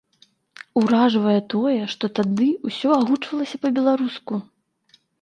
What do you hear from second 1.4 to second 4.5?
тое, што тады ўсё агучвалася па-беларуску.